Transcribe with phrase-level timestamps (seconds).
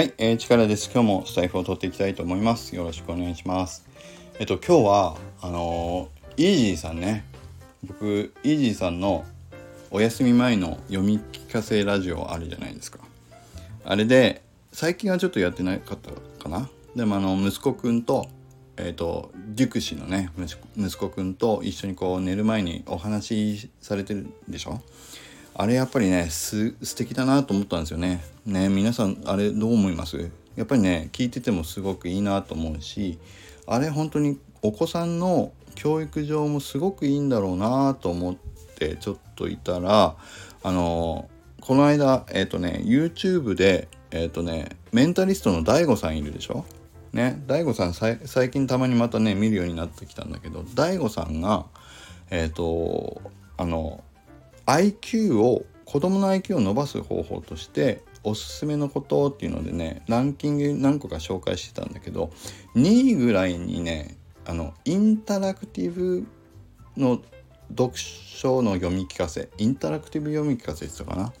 [0.00, 0.90] はい、えー、力です。
[0.90, 2.74] 今日もスタイフを取っていきたいと思います。
[2.74, 3.84] よろしくお願いします。
[4.38, 7.26] えっと、今日は、あのー、イージーさんね、
[7.84, 9.26] 僕、イージーさんの
[9.90, 13.00] お休み前の読み聞かせラジオあるじゃないですか。
[13.84, 14.40] あれで、
[14.72, 16.12] 最近はちょっとやってなかった
[16.42, 16.70] かな。
[16.96, 18.26] でも、あの、息子くんと、
[18.78, 20.30] えっ、ー、と、デュクシのね、
[20.78, 24.80] 息子くんと一緒にこう寝る前にお話しされてるでしょ
[25.54, 28.22] あれやっぱりねす素敵だなと思ったんですよね。
[28.46, 30.30] ね皆さんあれどう思います？
[30.56, 33.18] やっぱりね聞いててもすごくいいなと思うし
[33.66, 38.36] あれ本当にお子さんの教育上もすごくいいんだろうなと思っ
[38.76, 40.16] てちょっといたら
[40.62, 41.28] あの
[41.60, 46.64] この間えっ、ー、とね YouTube でえっ、ー、とねメンタリストの DAIGO さんいるでしょ？
[47.12, 47.94] ね DAIGO さん
[48.26, 51.66] 最近たまにまたね見るようになってきたんだけど DAIGO さんが
[52.30, 53.20] えっ、ー、と
[53.56, 54.02] あの
[54.70, 62.30] IQ を子供の IQ を伸ばす方法としておすすめのことっていうのでねランキング何個か紹介してたんだけど
[62.76, 66.26] 2位ぐらいにねあのインタラクティブ
[66.96, 67.20] の
[67.70, 71.28] 読書の読み聞かせインタラクティブ読み聞かせって言ったかな？
[71.28, 71.32] っ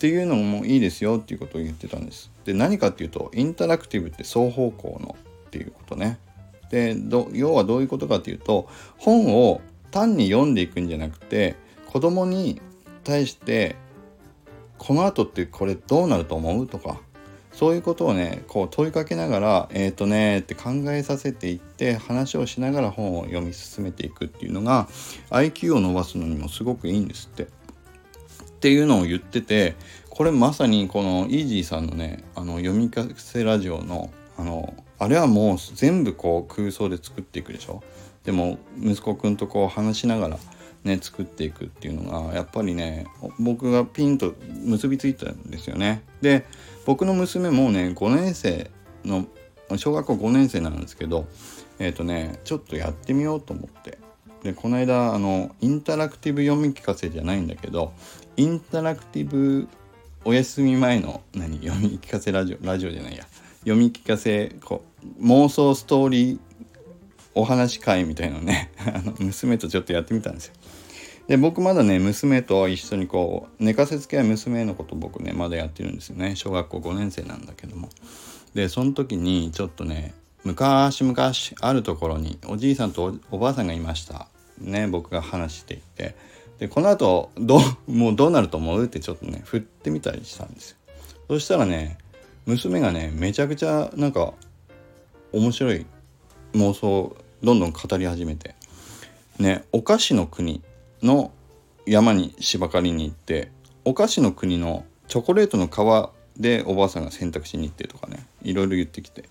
[0.00, 2.30] ていうのもいいですよっていうことを言ってたんです。
[2.44, 6.20] で何かっていうとインタラクティブって双方向のっていうことね。
[6.70, 6.96] で
[7.32, 8.68] 要はどういうことかっていうと
[8.98, 11.56] 本を単に読んでいくんじゃなくて
[11.86, 12.60] 子供に
[13.08, 13.74] 対して
[14.76, 16.66] この後ってこれどうなると思う？
[16.66, 17.00] とか
[17.52, 24.88] そういうことをねこう問いかけながらえっ、ー、とねって考えさせていって話をしながら本を読み進めていくっていうのが
[25.30, 27.44] IQ を伸ばすのにもすごくいいんですって。
[27.44, 27.46] っ
[28.60, 29.76] ていうのを言ってて
[30.10, 37.82] これまさにこのイージーさんのねあの読み聞かせラジオのあのあれはもう全部こう空想で作っていくでしょ？
[38.24, 40.38] でも息子くんとこう話しながら
[40.84, 43.06] ね作っていくっていうのがやっぱりね
[43.38, 44.34] 僕がピンと
[44.64, 46.02] 結びついたんですよね。
[46.20, 46.46] で
[46.86, 48.70] 僕の娘もね5年生
[49.04, 49.26] の
[49.76, 51.26] 小学校5年生なんですけど
[51.78, 53.98] えっ、ー、とねちょっとやってみようと思って。
[54.42, 57.92] でこの間あのインタラクティブ読み聞かせじゃないんだけど
[58.36, 59.66] インタラクティブ
[60.24, 61.58] お休み前の何？
[61.66, 63.26] 読み聞かせラジオラジオじゃないや。
[63.60, 64.84] 読み聞かせこ
[65.20, 66.38] う妄想ストーリー
[67.38, 70.54] お話会みたいなのね あの娘とちょっとやってみたんですよ。
[71.28, 76.34] で僕まだね娘と一緒にこう寝かせつけは娘のこと僕ねまだやってるんですよね。
[76.34, 77.90] 小学校5年生なんだけども。
[78.54, 84.26] でその時にちょっとね昔々あるところにおじいさんとおばあさんがいました。
[84.58, 86.16] ね僕が話していて。
[86.58, 88.84] でこの後どもうどうなると思う？
[88.84, 90.76] ってちょっとね振ってみたりしたんですよ。
[91.28, 91.98] そしたらね
[92.46, 94.32] 娘がねめちゃくちゃなんか
[95.32, 95.86] 面白い
[96.54, 98.54] 妄想どんどん語り始めて。
[99.38, 100.62] ねお菓子の国
[101.02, 101.30] の
[101.86, 103.50] 山に芝刈りに行って
[103.84, 109.24] お菓子の国のチョコレートの皮でおばあさんが洗濯しに行ってとかねいろいろ言ってきて。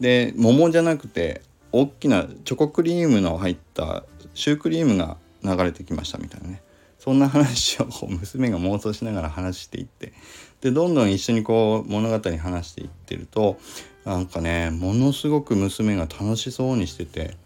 [0.00, 4.04] で桃じゃなくて大きなチョコクリームの入った
[4.34, 6.62] シュークリームが流れてきましたみたいなね。
[7.02, 10.12] そんな話をこう娘が妄想しながら話していって
[10.60, 13.58] でどんどん一緒にこう物語話していってると
[14.04, 17.36] なんかねものすごく娘が楽しそうにしてて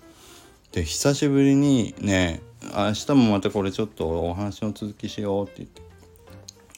[0.73, 5.83] で久しぶりにね明日もまたこれちょっとお話の続きしようって言って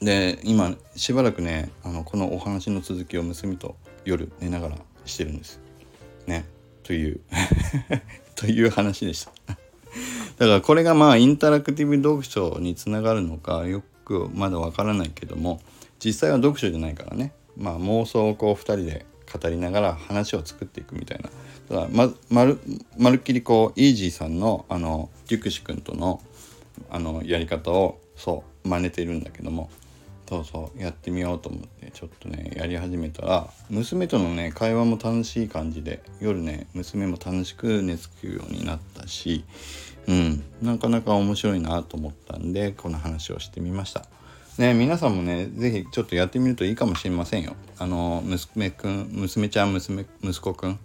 [0.00, 3.74] で今しばらくねあのこのお話の続きを娘と
[4.04, 5.58] 夜寝ながらしてるんです。
[6.28, 6.44] ね。
[6.84, 7.20] という
[8.36, 9.58] という話でした。
[10.38, 15.60] だからこれがまあインタラクティブ読書につながるのかよくまだわからないけども
[15.99, 17.32] 実際は読書じゃないからね。
[17.56, 21.31] まあ妄想をこう2人で語りながら話を作っていくみたいな。
[21.69, 22.59] だままる
[22.97, 26.22] まるっきりこうイージーさんのあのデュクシ君との
[26.88, 29.69] あのやり方をそう真似ているんだけども
[30.28, 39.44] そうそうやってみようと思ってちょっとねやり始めたら娘とのね会話も楽しい感じで夜ね娘も楽しく寝つくようになったし
[40.06, 44.04] うんなかなか面白いなと思ったんでこの話をしてみました。
[44.58, 47.54] ね、皆さんもね、是非ちょっとやってみるといいかもしれませんよ。
[47.78, 50.81] あの、娘くん、娘ちゃん、娘、息子くん、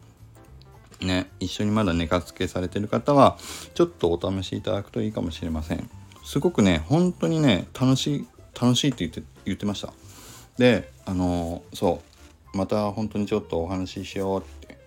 [1.02, 3.40] ね、一緒にまだ寝かつけされてる方は、
[3.74, 5.90] ちょっとお試しいただくといいかもしれません。
[6.24, 8.28] すごくね、本当にね、楽しい、
[8.60, 9.94] 楽しいって言って、言ってました。
[10.58, 12.02] で、あのそ
[12.54, 14.78] う、また本当にちょっとお話ししようって、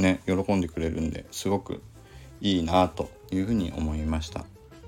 [0.00, 1.82] ね、喜んでくれるんで、すごく
[2.40, 4.44] いいなというふうに思いました。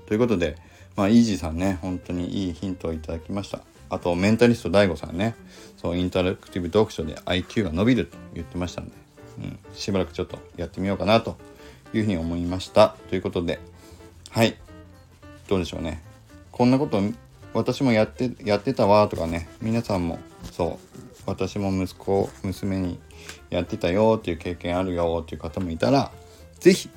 [0.07, 0.57] ということで、
[0.95, 3.61] まあ、イージーさんね、本当にいいヒントをいただきました。
[3.89, 5.35] あと、メンタリスト DAIGO さんね、
[5.77, 9.03] そう、インタラクティブ読書で IQ が伸びると言ってましたんで、
[9.39, 11.37] うん、しばらくちょっとやってみようかなと
[11.93, 13.59] いうふうに思いましたということで
[14.29, 14.55] はい
[15.47, 16.01] どうでしょうね
[16.51, 17.01] こんなこと
[17.53, 20.19] 私もやってやってたわとかね皆さんも
[20.51, 20.93] そう
[21.25, 22.99] 私も息子娘に
[23.49, 26.11] やってたよっていう経験あるよっていう方もいたら
[26.59, 26.89] 是非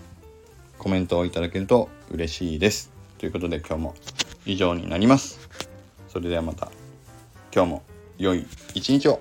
[0.78, 2.92] コメントをいただけると嬉しいです。
[3.18, 3.94] ということで今日も
[4.44, 5.48] 以上になります。
[6.08, 6.70] それではまた。
[7.52, 7.82] 今日も
[8.18, 9.20] 良い一日を。